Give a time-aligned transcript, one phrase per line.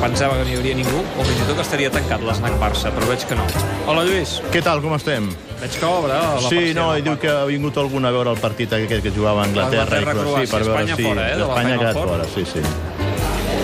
[0.00, 3.08] pensava que no hi hauria ningú, o fins i tot estaria tancat l'Snac Barça, però
[3.10, 3.46] veig que no.
[3.86, 4.38] Hola, Lluís.
[4.54, 5.28] Què tal, com estem?
[5.60, 8.40] Veig que obre la Sí, no, i diu que ha vingut algun a veure el
[8.40, 10.00] partit aquest que jugava a Anglaterra.
[10.00, 12.46] Anglaterra, i Croàcia, sí, per veure, Espanya sí, fora, eh, Espanya ha quedat fora, sí,
[12.48, 12.89] sí.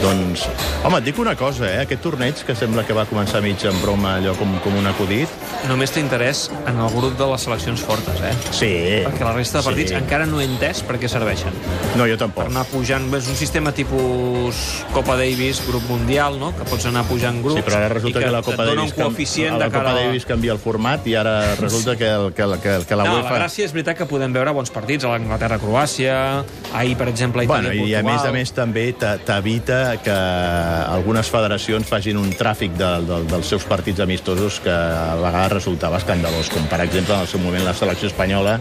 [0.03, 0.45] Doncs,
[0.85, 1.81] home, et dic una cosa, eh?
[1.87, 5.29] Aquest torneig, que sembla que va començar mig en broma, allò com, com un acudit...
[5.67, 8.33] Només té interès en el grup de les seleccions fortes, eh?
[8.55, 8.69] Sí.
[9.07, 9.97] Perquè la resta de partits sí.
[9.99, 11.55] encara no he entès per què serveixen.
[11.97, 12.51] No, jo Per tampoc.
[12.53, 13.09] anar pujant...
[13.17, 14.61] És un sistema tipus
[14.93, 16.53] Copa Davis, grup mundial, no?
[16.59, 19.01] Que pots anar pujant grups Sí, però ara resulta que, que la Copa Davis, un
[19.01, 20.05] coeficient la de cara Copa a...
[20.07, 23.09] Davis canvia el format i ara resulta que, el, que, el- que, el- que la
[23.09, 23.33] No, UEFA...
[23.33, 26.17] la gràcia és veritat que podem veure bons partits a l'Anglaterra-Croàcia,
[26.77, 27.91] ahir, per exemple, a Bueno, Itàlia-Portugal...
[27.91, 32.91] i a més a més també t'a- t'evita que algunes federacions facin un tràfic de,
[33.07, 37.31] de, dels seus partits amistosos que a vegades resultava escandalós, com per exemple en el
[37.31, 38.59] seu moment la selecció espanyola,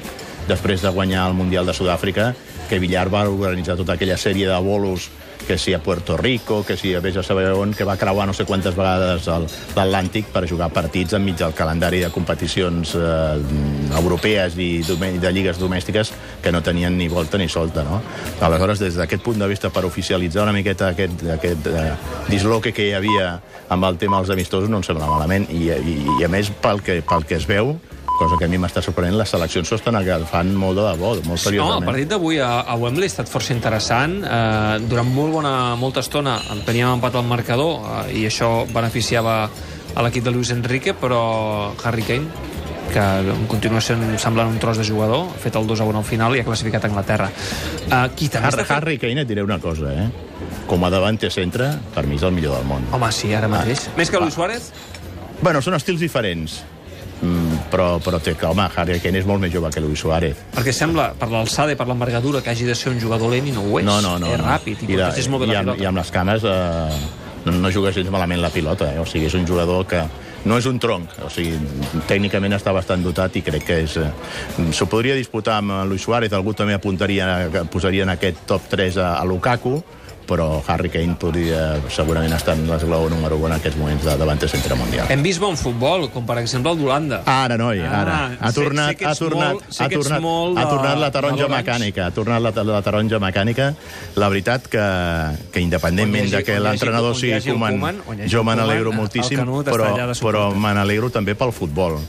[0.48, 2.34] després de guanyar el Mundial de Sud-àfrica,
[2.70, 5.10] que Villar va organitzar tota aquella sèrie de bolos
[5.46, 8.26] que si a Puerto Rico, que si a vés a saber on, que va creuar
[8.26, 9.28] no sé quantes vegades
[9.76, 13.38] l'Atlàntic per jugar partits enmig del calendari de competicions eh,
[14.00, 18.02] europees i de lligues domèstiques que no tenien ni volta ni solta, no?
[18.42, 21.92] Aleshores, des d'aquest punt de vista, per oficialitzar una miqueta aquest, aquest eh,
[22.30, 23.36] disloque que hi havia
[23.70, 25.46] amb el tema dels amistosos, no em sembla malament.
[25.54, 27.76] I, i, i a més, pel que, pel que es veu,
[28.18, 31.26] cosa que a mi m'està sorprenent, les seleccions s'ho estan agafant molt de debò, molt
[31.28, 31.86] No, el seriosament.
[31.86, 34.22] partit d'avui a, a Wembley ha estat força interessant.
[34.24, 39.50] Eh, durant molt bona, molta estona en teníem empat al marcador eh, i això beneficiava
[39.96, 42.28] a l'equip de Luis Enrique, però Harry Kane,
[42.92, 43.04] que
[43.50, 46.36] continua sent semblant un tros de jugador, ha fet el 2 a 1 al final
[46.36, 47.30] i ha classificat a Anglaterra.
[47.32, 48.78] Eh, qui també Harry, fent...
[48.78, 50.08] Harry Kane, et diré una cosa, eh?
[50.68, 52.86] Com a davante centre, per mi és el millor del món.
[52.96, 53.88] Home, sí, ara mateix.
[53.98, 54.72] Més que Luis Suárez?
[55.42, 56.62] Bueno, són estils diferents,
[57.72, 60.40] però, però té que, home, Harry Kane és molt més jove que Luis Suárez.
[60.56, 63.56] Perquè sembla, per l'alçada i per l'envergadura, que hagi de ser un jugador lent i
[63.56, 63.88] no ho és.
[63.88, 64.34] No, no, no.
[64.34, 65.84] És ràpid i, I, la, protegeix molt bé i, la amb, pilota.
[65.84, 69.02] I amb les cames eh, no, no juga gens malament la pilota, eh?
[69.02, 70.04] o sigui, és un jugador que
[70.46, 71.58] no és un tronc, o sigui,
[72.10, 73.98] tècnicament està bastant dotat i crec que és...
[73.98, 79.00] Eh, S'ho podria disputar amb Luis Suárez, algú també apuntaria, posaria en aquest top 3
[79.02, 79.80] a, a Lukaku,
[80.28, 84.40] però Harry Kane podria segurament estar en l'esglaó número 1 en aquests moments de davant
[84.42, 85.06] de centre mundial.
[85.10, 87.22] Hem vist bon futbol, com per exemple el d'Holanda.
[87.26, 88.18] Ara, noi, Ah, ara.
[88.40, 91.12] Ha sé- tornat, sé que ha tornat, molt- sé ha tornat, molt ha tornat la
[91.12, 93.74] taronja mecànica, ha tornat la, la taronja mecànica.
[94.16, 94.86] La veritat que,
[95.52, 101.10] que independentment de que l'entrenador sigui Koeman, jo me n'alegro moltíssim, però, però me n'alegro
[101.10, 102.00] també pel futbol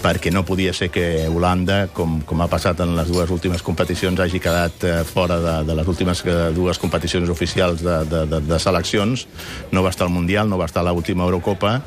[0.00, 4.20] perquè no podia ser que Holanda, com, com ha passat en les dues últimes competicions,
[4.20, 8.40] hagi quedat eh, fora de, de les últimes eh, dues competicions oficials de, de, de,
[8.48, 9.26] de seleccions.
[9.72, 11.78] No va estar al Mundial, no va estar a l'última Eurocopa,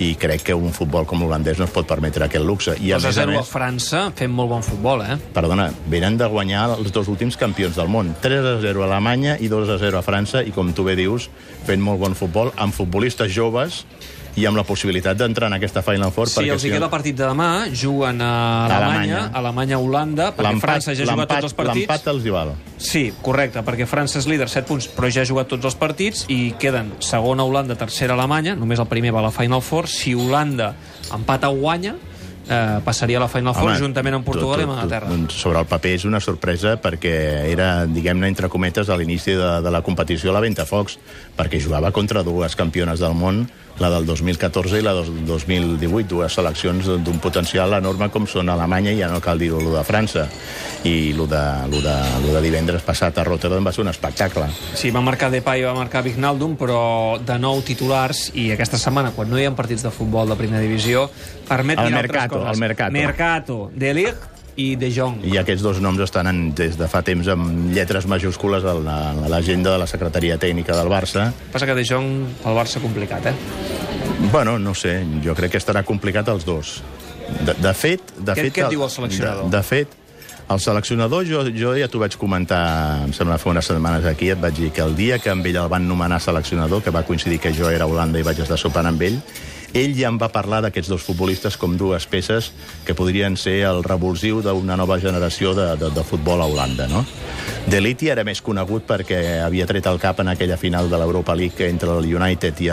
[0.00, 2.74] i crec que un futbol com l'holandès no es pot permetre aquest luxe.
[2.80, 5.18] I 2 a 0 a França, fent molt bon futbol, eh?
[5.36, 8.14] Perdona, venen de guanyar els dos últims campions del món.
[8.24, 10.96] 3 a 0 a Alemanya i 2 a 0 a França, i com tu bé
[10.98, 11.28] dius,
[11.68, 13.84] fent molt bon futbol, amb futbolistes joves
[14.36, 16.28] i amb la possibilitat d'entrar en aquesta Final Four.
[16.28, 19.30] Si perquè els hi queda el partit de demà, juguen a Alemanya, Alemanya.
[19.40, 21.86] Alemanya-Holanda, perquè França ja ha jugat tots els partits.
[21.88, 22.52] L'empat els hi val.
[22.78, 26.24] Sí, correcte, perquè França és líder 7 punts, però ja ha jugat tots els partits
[26.28, 29.88] i queden segona Holanda, tercera Alemanya, només el primer va a la Final Four.
[29.88, 30.74] Si Holanda
[31.14, 31.94] empata o guanya,
[32.48, 35.08] eh, passaria a la Final Four juntament amb Portugal tu- i tu- amb Anglaterra.
[35.08, 37.12] doncs sobre el paper és una sorpresa perquè
[37.50, 40.98] era, diguem-ne, entre cometes, a l'inici de, de la competició la Ventafocs,
[41.36, 43.48] perquè jugava contra dues campiones del món,
[43.80, 48.92] la del 2014 i la del 2018, dues seleccions d'un potencial enorme com són Alemanya
[48.92, 50.26] i ja no cal dir-ho, lo de França.
[50.84, 51.40] I lo de,
[51.72, 51.94] lo, de,
[52.26, 54.46] lo de divendres passat a Rotterdam va ser un espectacle.
[54.76, 59.14] Sí, va marcar Depay i va marcar Vignaldum, però de nou titulars, i aquesta setmana,
[59.16, 61.08] quan no hi ha partits de futbol de primera divisió,
[61.48, 62.52] permet El mirar Mercato, altres coses.
[62.54, 62.92] el Mercato.
[63.00, 65.20] Mercato, De Ligt i De Jong.
[65.24, 69.10] I aquests dos noms estan en, des de fa temps amb lletres majúscules a la-
[69.12, 71.30] a l'agenda de la secretaria tècnica del Barça.
[71.52, 73.34] Passa que De Jong pel Barça complicat, eh?
[74.32, 76.82] Bueno, no sé, jo crec que estarà complicat els dos.
[77.46, 78.02] De, de fet...
[78.18, 79.44] De Què- fet què et diu el seleccionador?
[79.50, 79.88] De, de fet,
[80.50, 84.40] el seleccionador, jo, jo ja t'ho vaig comentar, em sembla, fa unes setmanes aquí, et
[84.42, 87.38] vaig dir que el dia que amb ell el van nomenar seleccionador, que va coincidir
[87.38, 89.20] que jo era a Holanda i vaig estar sopant amb ell,
[89.74, 92.50] ell ja em va parlar d'aquests dos futbolistes com dues peces
[92.86, 97.04] que podrien ser el revulsiu d'una nova generació de, de, de futbol a Holanda, no?
[97.70, 101.68] Deliti era més conegut perquè havia tret el cap en aquella final de l'Europa League
[101.68, 102.70] entre el United i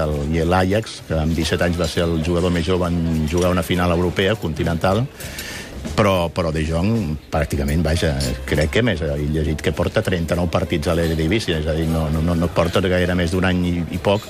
[0.47, 3.91] l'Ajax, que amb 17 anys va ser el jugador més jove en jugar una final
[3.93, 5.05] europea, continental,
[5.95, 8.15] però, però De Jong pràcticament, vaja,
[8.47, 12.07] crec que més, he llegit que porta 39 partits a l'Eredivisie, és a dir, no,
[12.13, 14.25] no, no porta gaire més d'un any i, i poc,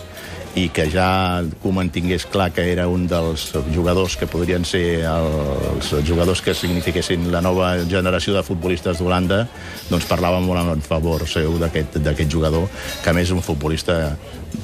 [0.57, 5.91] i que ja Koeman tingués clar que era un dels jugadors que podrien ser els
[6.07, 9.43] jugadors que signifiquessin la nova generació de futbolistes d'Holanda,
[9.91, 12.67] doncs parlàvem molt en favor seu d'aquest jugador,
[13.03, 14.17] que a més és un futbolista...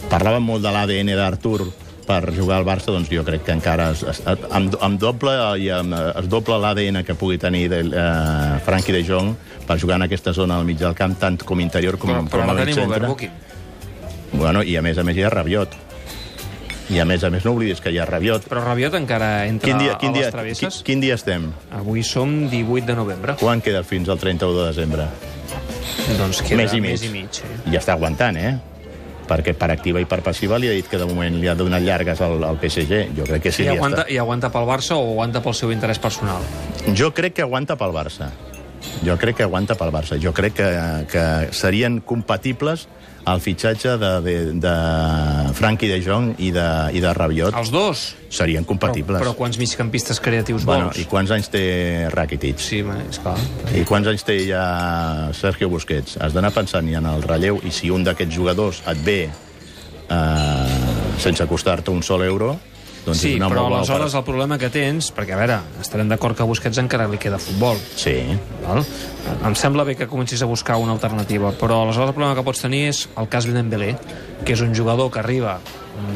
[0.10, 1.68] Parlàvem molt de l'ADN d'Artur,
[2.04, 5.70] per jugar al Barça, doncs jo crec que encara es, es, amb, amb doble i
[5.74, 9.34] amb, es doble l'ADN que pugui tenir de, uh, Frankie de Jong
[9.68, 12.44] per jugar en aquesta zona al mig del camp, tant com interior com, però, però
[12.44, 13.53] com la al tenim centre.
[14.34, 15.76] Bueno, i a més a més hi ha Rabiot.
[16.92, 18.50] I a més a més no oblidis que hi ha Rabiot.
[18.52, 20.82] Però Rabiot encara entra Quin dia, quin, a dia, les travesses.
[20.82, 21.48] quin, quin dia estem?
[21.72, 23.38] Avui som 18 de novembre.
[23.40, 25.08] Quan queda fins al 31 de desembre?
[26.20, 26.98] Doncs queda Mes i mig.
[26.98, 27.50] Mes i mig sí.
[27.72, 28.54] I està aguantant, eh?
[29.28, 31.84] perquè per activa i per passiva li ha dit que de moment li ha donat
[31.84, 33.06] llargues al, al PSG.
[33.18, 33.64] Jo crec que sí.
[33.64, 34.14] I aguanta, està.
[34.14, 36.44] I aguanta pel Barça o aguanta pel seu interès personal?
[36.98, 38.30] Jo crec que aguanta pel Barça.
[39.06, 40.20] Jo crec que aguanta pel Barça.
[40.20, 40.70] Jo crec que,
[41.12, 41.26] que
[41.56, 42.88] serien compatibles
[43.26, 44.74] el fitxatge de, de, de
[45.56, 47.56] Frankie de Jong i de, i de Rabiot.
[47.56, 48.04] Els dos?
[48.34, 49.22] Serien compatibles.
[49.22, 51.00] Però, però quants migcampistes creatius bueno, vols?
[51.00, 51.64] I quants anys té
[52.14, 52.60] Rakitic?
[52.64, 53.38] Sí, és clar.
[53.72, 54.66] I quants anys té ja
[55.38, 56.18] Sergio Busquets?
[56.24, 60.78] Has d'anar pensant ja en el relleu i si un d'aquests jugadors et ve eh,
[61.24, 62.58] sense costar-te un sol euro,
[63.06, 66.48] doncs sí, però aleshores el problema que tens, perquè a veure, estarem d'acord que a
[66.48, 68.16] Busquets encara li queda futbol, Sí,
[68.64, 68.84] val?
[69.44, 72.62] em sembla bé que comencis a buscar una alternativa, però aleshores el problema que pots
[72.64, 73.98] tenir és el cas de Dembélé,
[74.46, 75.60] que és un jugador que arriba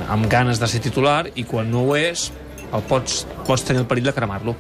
[0.10, 2.32] amb ganes de ser titular i quan no ho és
[2.74, 4.56] el pots, pots tenir el perill de cremar-lo.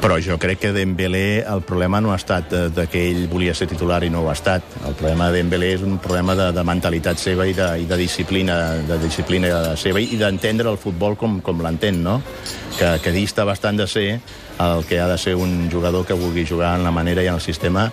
[0.00, 3.52] Però jo crec que Dembélé el problema no ha estat de, de que ell volia
[3.54, 4.64] ser titular i no ho ha estat.
[4.88, 7.98] El problema de Dembélé és un problema de, de mentalitat seva i de, i de
[8.00, 8.56] disciplina
[8.88, 12.20] de disciplina seva i d'entendre el futbol com, com l'entén, no?
[12.78, 14.06] Que, que dista bastant de ser
[14.60, 17.36] el que ha de ser un jugador que vulgui jugar en la manera i en
[17.36, 17.86] el sistema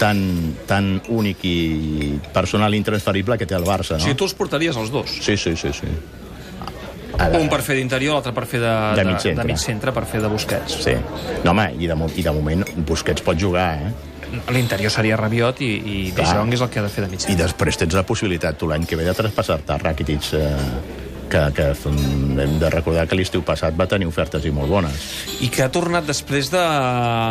[0.00, 0.20] tan,
[0.68, 4.04] tan únic i personal i intransferible que té el Barça, O no?
[4.04, 5.16] sigui, tu els portaries els dos.
[5.20, 5.88] Sí, sí, sí, sí.
[7.14, 9.42] Un per fer d'interior, l'altre per fer de, De mig centre.
[9.42, 10.80] de mig centre, per fer de Busquets.
[10.84, 10.94] Sí.
[11.44, 13.92] No, home, i de, i de moment Busquets pot jugar, eh?
[14.50, 16.24] L'interior seria Rabiot i, i De.
[16.26, 17.44] Jong és el que ha de fer de mig I centre.
[17.44, 20.50] després tens la possibilitat, tu l'any que ve, de traspassar-te a Rakitic, eh,
[21.30, 25.06] que, que mm, hem de recordar que l'estiu passat va tenir ofertes i molt bones.
[25.40, 26.64] I que ha tornat després de,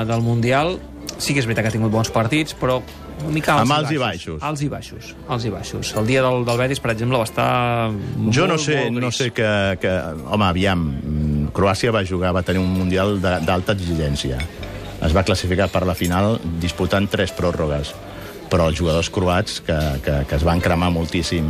[0.08, 0.78] del Mundial
[1.18, 2.80] sí que és veritat que ha tingut bons partits, però
[3.24, 4.42] una mica alts, Amb alts i baixos.
[4.44, 5.94] Alts i baixos, alts i baixos.
[6.00, 7.48] El dia del, del Betis, per exemple, va estar
[8.30, 9.50] Jo no molt, sé, molt no sé que,
[9.82, 9.94] que...
[10.30, 10.84] Home, aviam,
[11.54, 14.40] Croàcia va jugar, va tenir un Mundial de- d'alta exigència.
[15.04, 17.94] Es va classificar per la final disputant tres pròrrogues.
[18.52, 21.48] Però els jugadors croats, que, que, que es van cremar moltíssim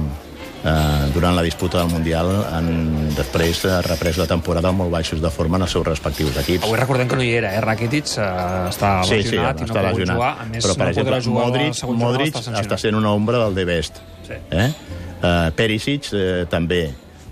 [0.64, 2.70] eh, durant la disputa del Mundial, han
[3.16, 6.66] després eh, reprès la temporada molt baixos de forma en els seus respectius equips.
[6.68, 7.62] Avui recordem que no hi era, eh?
[7.62, 8.28] Rakitic eh,
[8.72, 10.16] està Sí, sí, lesionat i no està lesionat.
[10.18, 10.34] jugar.
[10.40, 12.80] A més, Però, per no exemple, jugar Modric, Modric està, sancionat.
[12.80, 14.02] sent una ombra del de Best.
[14.28, 14.40] Sí.
[14.52, 14.70] Eh?
[15.24, 16.82] Uh, Perisic eh, també.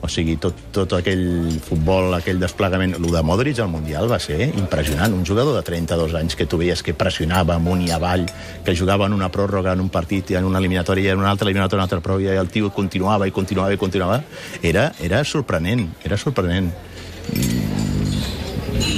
[0.01, 2.95] O sigui, tot, tot aquell futbol, aquell desplegament...
[2.98, 5.13] El de Modric al Mundial va ser impressionant.
[5.13, 8.25] Un jugador de 32 anys que tu veies que pressionava amunt i avall,
[8.65, 11.77] que jugava en una pròrroga, en un partit, en una eliminatòria, en una altra eliminatòria,
[11.77, 14.24] en una altra pròrroga, i el tio continuava i continuava i continuava.
[14.62, 16.74] Era, era sorprenent, era sorprenent.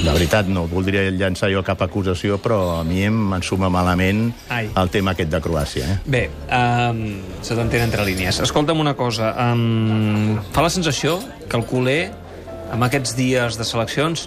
[0.04, 4.68] La veritat, no voldria llançar jo cap acusació, però a mi em ensuma malament Ai.
[4.76, 5.86] el tema aquest de Croàcia.
[5.88, 5.96] Eh?
[6.06, 6.22] Bé,
[6.52, 7.00] um,
[7.42, 8.38] se t'entén entre línies.
[8.44, 9.32] Escolta'm una cosa.
[9.50, 11.16] Um, fa la sensació
[11.48, 12.10] que el culer,
[12.74, 14.26] amb aquests dies de seleccions,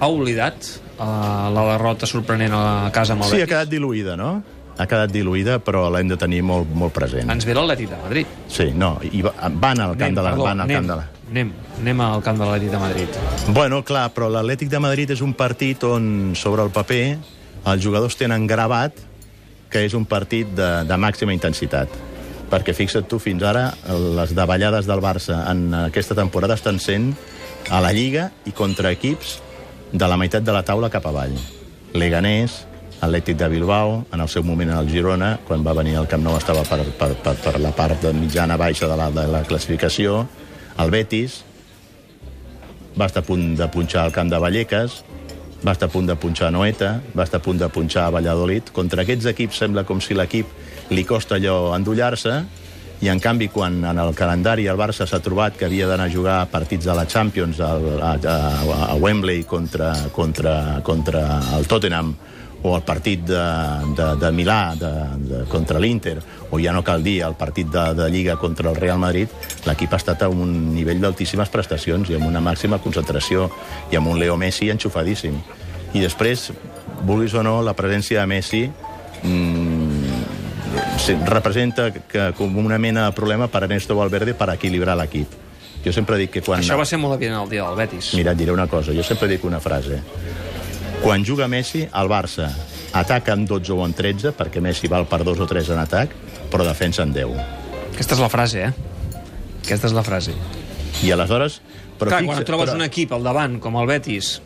[0.00, 0.56] ha oblidat
[0.96, 4.38] uh, la derrota sorprenent a casa amb el Sí, ha quedat diluïda, no?
[4.78, 7.28] Ha quedat diluïda, però l'hem de tenir molt, molt present.
[7.34, 8.26] Ens ve l'Atlètic de Madrid.
[8.48, 10.30] Sí, no, i va- van al camp de la...
[10.36, 11.06] perdó, Van al anem, camp de la...
[11.30, 13.18] anem, anem al camp de l'Atlètic de Madrid.
[13.54, 17.18] Bueno, clar, però l'Atlètic de Madrid és un partit on, sobre el paper,
[17.68, 19.04] els jugadors tenen gravat
[19.68, 21.92] que és un partit de, de màxima intensitat.
[22.48, 23.66] Perquè fixa't tu, fins ara,
[24.16, 27.12] les davallades del Barça en aquesta temporada estan sent
[27.68, 29.36] a la Lliga i contra equips
[29.92, 31.36] de la meitat de la taula cap avall.
[31.92, 32.64] Leganés,
[33.04, 36.38] Atlètic de Bilbao, en el seu moment el Girona, quan va venir al Camp Nou
[36.40, 40.24] estava per, per, per, per la part de mitjana baixa de la, de la classificació,
[40.78, 41.42] el Betis,
[42.98, 45.02] va estar a punt de punxar al camp de Vallecas,
[45.64, 48.14] va estar a punt de punxar a Noeta, va estar a punt de punxar a
[48.14, 48.70] Valladolid.
[48.74, 52.38] Contra aquests equips sembla com si l'equip li costa allò endollar-se,
[52.98, 56.12] i en canvi quan en el calendari el Barça s'ha trobat que havia d'anar a
[56.12, 57.70] jugar partits de la Champions a,
[58.10, 58.32] a,
[58.88, 61.22] a Wembley contra, contra, contra
[61.58, 62.16] el Tottenham
[62.62, 63.42] o el partit de,
[63.96, 64.90] de, de Milà de,
[65.22, 66.16] de, contra l'Inter,
[66.50, 69.30] o ja no cal dir el partit de, de Lliga contra el Real Madrid,
[69.66, 73.48] l'equip ha estat a un nivell d'altíssimes prestacions i amb una màxima concentració
[73.92, 75.38] i amb un Leo Messi enxufadíssim.
[75.94, 76.50] I després,
[77.06, 78.64] vulguis o no, la presència de Messi
[79.22, 80.22] mm,
[81.00, 85.44] sí, representa que, com una mena de problema per Ernesto Valverde per equilibrar l'equip
[85.84, 86.60] Jo sempre dic que quan...
[86.60, 88.10] Això va ser molt evident el dia del Betis.
[88.18, 88.92] Mira, et diré una cosa.
[88.96, 90.00] Jo sempre dic una frase.
[91.02, 92.48] Quan juga Messi, el Barça
[92.92, 96.14] ataca en 12 o en 13, perquè Messi val per 2 o 3 en atac,
[96.50, 97.38] però defensa en 10.
[97.92, 98.72] Aquesta és la frase, eh?
[99.62, 100.34] Aquesta és la frase.
[101.04, 101.60] I aleshores...
[101.98, 102.76] Però Clar, fixa, quan et trobes però...
[102.78, 104.36] un equip al davant, com el Betis,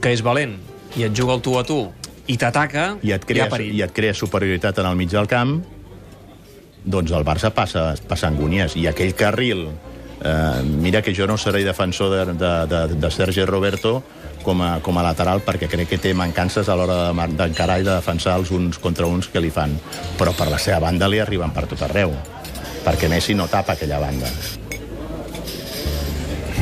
[0.00, 0.54] que és valent,
[0.96, 1.80] i et juga el tu a tu,
[2.32, 3.74] i t'ataca, i et, hi crea, ha perill.
[3.76, 5.58] i et crea superioritat en el mig del camp,
[6.84, 8.76] doncs el Barça passa, passa angúnies.
[8.80, 9.68] I aquell carril...
[10.24, 13.98] Eh, mira que jo no seré defensor de, de, de, de Sergi Roberto
[14.44, 17.88] com a, com a lateral perquè crec que té mancances a l'hora de- d'encarar i
[17.88, 19.74] de defensar els uns contra uns que li fan.
[20.20, 22.14] Però per la seva banda li arriben per tot arreu
[22.84, 24.28] perquè Messi no tapa aquella banda.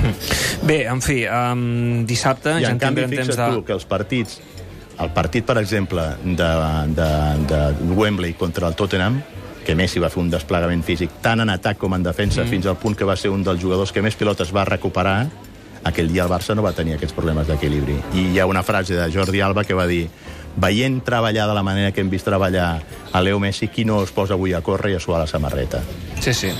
[0.68, 3.50] Bé, en fi, um, dissabte I ja en canvi, fixa't de...
[3.56, 4.40] tu que els partits,
[5.02, 6.50] el partit, per exemple, de,
[6.94, 7.10] de,
[7.50, 7.60] de
[7.96, 9.20] Wembley contra el Tottenham,
[9.66, 12.50] que Messi va fer un desplegament físic tant en atac com en defensa, mm.
[12.50, 15.26] fins al punt que va ser un dels jugadors que més pilotes va recuperar,
[15.84, 17.98] aquell dia el Barça no va tenir aquests problemes d'equilibri.
[18.14, 20.06] I hi ha una frase de Jordi Alba que va dir
[20.56, 22.82] veient treballar de la manera que hem vist treballar
[23.12, 25.80] a Leo Messi, qui no es posa avui a córrer i a suar la samarreta?
[26.22, 26.50] Sí, sí.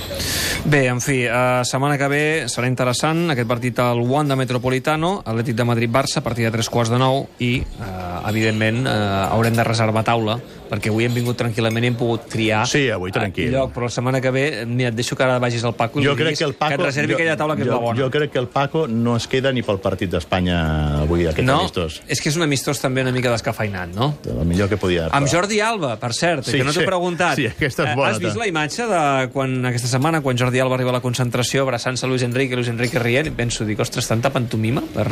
[0.65, 5.55] Bé, en fi, uh, setmana que ve serà interessant aquest partit al Wanda Metropolitano, Atlètic
[5.55, 9.63] de Madrid-Barça, a partir de tres quarts de nou, i, uh, evidentment, uh, haurem de
[9.63, 10.37] reservar taula,
[10.73, 13.51] perquè avui hem vingut tranquil·lament i hem pogut triar Sí, avui tranquil.
[13.53, 16.05] lloc, però la setmana que ve, mira, et deixo que ara vagis al Paco i
[16.05, 16.69] Jo crec que el Paco...
[16.75, 17.99] que et reservi jo, aquella taula que jo, és la bona.
[17.99, 21.59] Jo crec que el Paco no es queda ni pel partit d'Espanya avui, aquest no,
[21.61, 22.01] amistós.
[22.07, 24.13] és que és un amistós també una mica descafeinat, no?
[24.29, 25.09] El millor que podia...
[25.11, 26.87] Amb Jordi Alba, per cert, Sí, que no t'he sí.
[26.87, 27.35] preguntat.
[27.35, 29.01] Sí, aquesta és bona, Has vist la imatge de
[29.33, 32.69] quan aquesta setmana, quan Jordi Alba arriba a la concentració abraçant-se a Luis Enrique, Luis
[32.71, 35.07] Enrique rient, i penso, dic, ostres, tanta pantomima per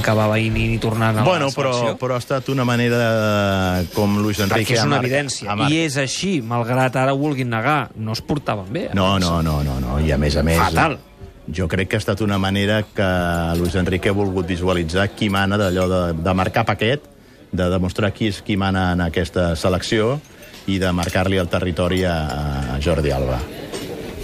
[0.00, 1.98] acabar veient i tornant a Bueno, la però, selecció?
[2.00, 3.00] però ha estat una manera
[3.82, 4.72] eh, com Luis Enrique...
[4.72, 5.56] Perquè és una evidència.
[5.68, 7.90] I és així, malgrat ara ho vulguin negar.
[7.96, 8.88] No es portaven bé.
[8.94, 9.98] No, no, no, no, no.
[10.00, 10.58] I a més a més...
[10.60, 10.98] Fatal.
[11.44, 13.06] Jo crec que ha estat una manera que
[13.58, 17.02] Luis Enrique ha volgut visualitzar qui mana d'allò de, de marcar paquet,
[17.54, 20.18] de demostrar qui és qui mana en aquesta selecció
[20.66, 22.16] i de marcar-li el territori a,
[22.74, 23.38] a Jordi Alba.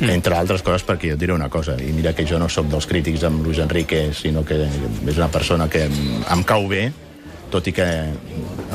[0.00, 0.08] Mm.
[0.14, 2.70] Entre altres coses, perquè jo et diré una cosa, i mira que jo no sóc
[2.72, 6.88] dels crítics amb Luis Enrique, sinó que és una persona que em, em cau bé,
[7.52, 7.87] tot i que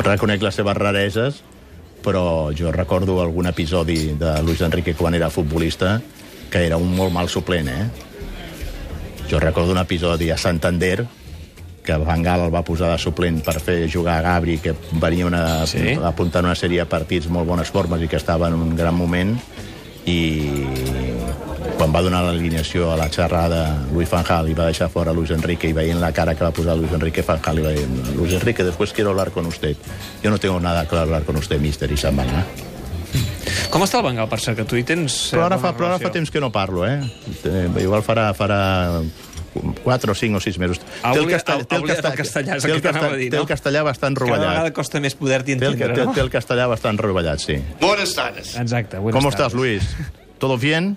[0.05, 1.41] reconec les seves rareses,
[2.05, 5.97] però jo recordo algun episodi de Luis Enrique quan era futbolista
[6.51, 7.85] que era un molt mal suplent, eh?
[9.25, 11.07] Jo recordo un episodi a Santander
[11.85, 15.25] que Van Gaal el va posar de suplent per fer jugar a Gabri, que venia
[15.29, 15.93] una, Sí.
[16.03, 19.37] apuntant una sèrie de partits molt bones formes i que estava en un gran moment
[20.05, 20.65] i
[21.77, 23.61] quan va donar l'alineació a la xerrada
[23.91, 26.51] Luis Van Gaal i va deixar fora Luis Enrique i veient la cara que va
[26.55, 29.75] posar Luis Enrique Van Gaal i va dir, Luis Enrique, después quiero hablar con usted.
[30.23, 32.45] Yo no tengo nada que hablar con usted, mister, i se'n va anar.
[33.71, 35.15] Com està el Bengal, per cert, que tu hi tens...
[35.33, 36.99] eh, Però ara, fa, però ara fa temps que no parlo, eh?
[37.43, 39.01] Eh, Igual farà, farà
[39.83, 40.81] 4 o 5 o 6 mesos.
[41.03, 43.43] Oblidat el castellà, és el té el, que t'anava castell, a dir, té no?
[43.43, 44.73] el castellà bastant Cada vegada rovellat.
[44.75, 46.13] costa més poder-t'hi Té el, entendre, té, no?
[46.13, 47.57] té el castellà bastant rovellat, sí.
[47.81, 48.55] Buenas tardes.
[48.59, 48.97] Exacte.
[48.99, 49.45] buenas ¿Cómo tardes.
[49.45, 49.95] estás, Luis?
[50.45, 50.95] ¿Todo bien?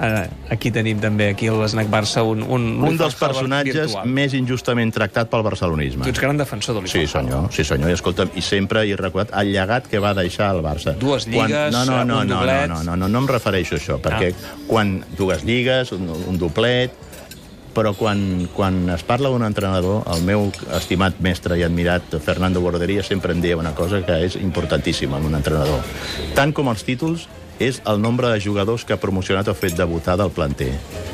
[0.00, 2.42] Ara, aquí tenim també, aquí a l'Snac Barça, un...
[2.42, 4.08] Un, Un dels personatges virtual.
[4.10, 6.02] més injustament tractat pel barcelonisme.
[6.02, 7.92] Tu ets gran defensor de Sí, senyor, sí, senyor.
[7.92, 10.96] I escolta'm, i sempre he recordat el llegat que va deixar el Barça.
[10.98, 12.66] Dues lligues, no, no, no, un no, doblet.
[12.72, 14.32] no, no, no, no em refereixo a això, perquè
[14.66, 16.90] quan dues lligues, un, un doblet,
[17.74, 23.02] però quan, quan es parla d'un entrenador, el meu estimat mestre i admirat Fernando Borderia
[23.06, 25.84] sempre em deia una cosa que és importantíssima en un entrenador.
[26.34, 27.28] Tant com els títols,
[27.60, 30.72] és el nombre de jugadors que ha promocionat o fet debutar del planter.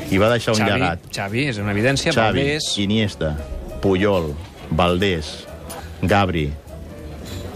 [0.09, 1.09] I va deixar un Xavi, llegat.
[1.11, 2.13] Xavi, és una evidència.
[2.15, 3.33] Xavi, Valdés, Iniesta,
[3.83, 4.31] Puyol,
[4.71, 5.33] Valdés,
[6.01, 6.49] Gabri...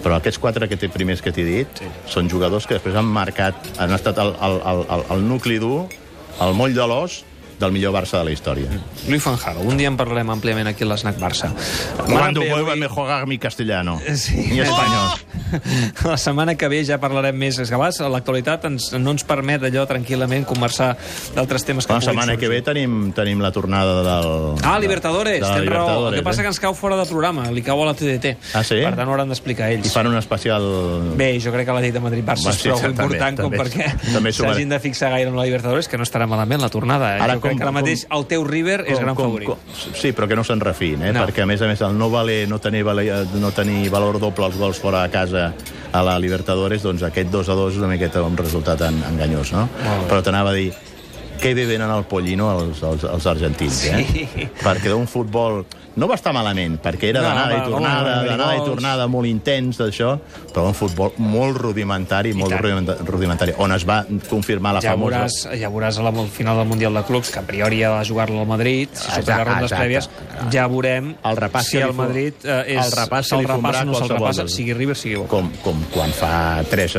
[0.01, 1.85] Però aquests quatre que té primers que t'he dit Sí.
[2.09, 5.83] són jugadors que després han marcat, han estat el, el, el, el, el nucli dur,
[6.41, 7.19] el moll de l'os
[7.61, 8.67] del millor Barça de la història.
[9.07, 9.61] Luis Gaal.
[9.63, 11.51] Un dia en parlarem àmpliament aquí a l'Snac Barça.
[12.05, 13.99] Cuando vuelva a jugar mi castellano.
[14.15, 14.49] Sí.
[14.51, 15.19] Ni espanyol.
[16.11, 17.59] La setmana que ve ja parlarem més.
[17.61, 20.93] És que l'actualitat ens, no ens permet allò tranquil·lament conversar
[21.35, 24.31] d'altres temes que La setmana que ve tenim, tenim la tornada del...
[24.65, 26.07] Ah, Libertadores, de la tens raó.
[26.09, 26.47] El que passa eh?
[26.47, 28.35] que ens cau fora de programa, li cau a la TDT.
[28.57, 28.79] Ah, sí?
[28.81, 29.91] Per tant, ho hauran d'explicar I ells.
[29.93, 30.65] fan un especial...
[31.19, 33.61] Bé, jo crec que la llei de Madrid-Barça és prou també, important com també.
[33.61, 36.71] perquè També s'ho s'hagin de fixar gaire en la Libertadores, que no estarà malament la
[36.73, 37.15] tornada.
[37.17, 37.21] Eh?
[37.27, 39.49] Ara, jo crec com- que ara mateix el teu River és gran favorit.
[39.93, 41.13] sí, però que no se'n refin, eh?
[41.13, 41.25] No.
[41.25, 44.45] Perquè a més a més el no valer no tenir, valer, no tenir valor doble
[44.45, 45.53] als gols fora de casa
[45.91, 49.51] a la Libertadores, doncs aquest 2 a 2 és una miqueta un resultat en, enganyós,
[49.53, 49.67] no?
[50.09, 50.71] Però t'anava a dir
[51.41, 54.05] que bé venen al Pollino els, els, els argentins, eh?
[54.05, 54.47] Sí.
[54.61, 55.63] Perquè d'un futbol
[55.95, 59.77] no va estar malament, perquè era No, d'anada i tornada, d'anada i tornada, molt intens,
[59.77, 60.13] d'això,
[60.53, 62.61] però un futbol molt rudimentari, molt tant.
[62.63, 65.25] rudimenta- rudimentari, on es va confirmar la Ja famosa...
[65.25, 67.91] veuràs, ja veuràs a la al final del Mundial de Clubs, que a priori ha
[67.99, 69.83] de jugar-lo al Madrid, si Exacte, supera rondes exacte.
[69.83, 70.09] prèvies,
[70.51, 73.93] ja veurem El repàs si el Madrid eh, és, el repàs se'l repassa o no
[73.95, 75.29] se'l repassa, sigui River, sigui Boca.
[75.29, 76.97] com, com quan fa 3,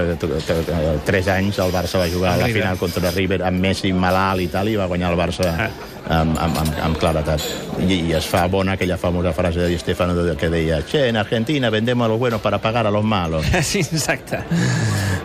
[1.04, 4.48] 3 anys el Barça va jugar a la final contra River amb Messi malalt i
[4.52, 5.70] tal, i va guanyar el Barça Ah.
[6.08, 7.42] Amb, amb, amb, amb claretat.
[7.82, 11.16] I, I es fa bona aquella famosa frase de Di Stefano que deia «Che, en
[11.16, 13.44] Argentina vendemos a los buenos para pagar a los malos».
[13.62, 14.38] Sí, exacte.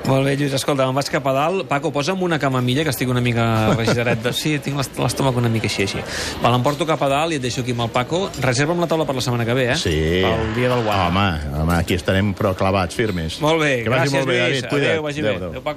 [0.07, 1.65] Molt bé, Lluís, escolta, me'n vaig cap a dalt.
[1.67, 4.21] Paco, posa'm una camamilla, que estic una mica regidaret.
[4.23, 4.31] De...
[4.31, 5.99] Sí, tinc l'est- l'estómac una mica així, així.
[6.39, 8.21] Va, l'emporto cap a dalt i et deixo aquí amb el Paco.
[8.39, 9.75] Reserva'm la taula per la setmana que ve, eh?
[9.75, 9.95] Sí.
[10.23, 11.01] Pel dia del guany.
[11.07, 11.25] Home,
[11.59, 13.41] home, aquí estarem però clavats, firmes.
[13.43, 14.63] Molt bé, que gràcies, molt bé, Lluís.
[14.63, 14.87] David.
[14.87, 15.27] Adéu, vagi bé.
[15.27, 15.49] Adéu, adéu.
[15.49, 15.75] Adéu, Paco.